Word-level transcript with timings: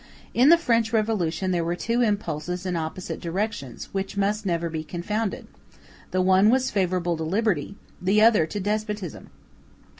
In 0.33 0.49
the 0.49 0.57
French 0.57 0.91
Revolution 0.91 1.51
there 1.51 1.63
were 1.63 1.75
two 1.75 2.01
impulses 2.01 2.65
in 2.65 2.75
opposite 2.75 3.19
directions, 3.21 3.89
which 3.93 4.17
must 4.17 4.47
never 4.47 4.67
be 4.67 4.83
confounded—the 4.83 6.21
one 6.23 6.49
was 6.49 6.71
favorable 6.71 7.15
to 7.17 7.23
liberty, 7.23 7.75
the 8.01 8.19
other 8.19 8.47
to 8.47 8.59
despotism. 8.59 9.29